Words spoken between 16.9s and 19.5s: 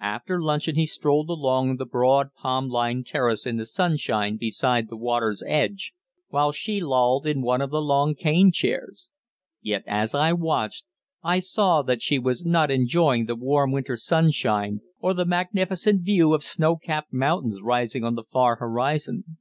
mountains rising on the far horizon.